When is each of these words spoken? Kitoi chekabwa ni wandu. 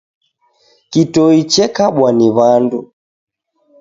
Kitoi 0.91 1.41
chekabwa 1.51 2.09
ni 2.17 2.27
wandu. 2.37 2.79